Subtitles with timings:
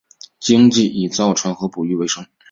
[0.39, 2.21] 经济以造船和捕鱼为主。